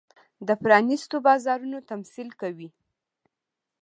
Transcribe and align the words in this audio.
د 0.47 0.49
پرانېستو 0.63 1.15
بازارونو 1.27 1.77
تمثیل 1.89 2.29
کوي. 2.41 2.69